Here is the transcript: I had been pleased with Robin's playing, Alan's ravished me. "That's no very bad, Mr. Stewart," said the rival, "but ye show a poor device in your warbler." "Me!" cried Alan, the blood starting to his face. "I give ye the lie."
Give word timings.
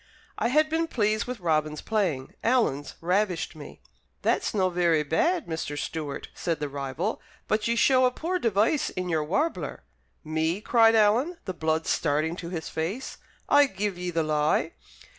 I 0.39 0.47
had 0.47 0.67
been 0.67 0.87
pleased 0.87 1.25
with 1.25 1.39
Robin's 1.39 1.81
playing, 1.83 2.33
Alan's 2.43 2.95
ravished 3.01 3.55
me. 3.55 3.81
"That's 4.23 4.51
no 4.51 4.71
very 4.71 5.03
bad, 5.03 5.45
Mr. 5.45 5.77
Stewart," 5.77 6.27
said 6.33 6.59
the 6.59 6.67
rival, 6.67 7.21
"but 7.47 7.67
ye 7.67 7.75
show 7.75 8.07
a 8.07 8.11
poor 8.11 8.39
device 8.39 8.89
in 8.89 9.09
your 9.09 9.23
warbler." 9.23 9.83
"Me!" 10.23 10.59
cried 10.59 10.95
Alan, 10.95 11.37
the 11.45 11.53
blood 11.53 11.85
starting 11.85 12.35
to 12.37 12.49
his 12.49 12.67
face. 12.67 13.19
"I 13.47 13.67
give 13.67 13.95
ye 13.95 14.09
the 14.09 14.23
lie." 14.23 14.71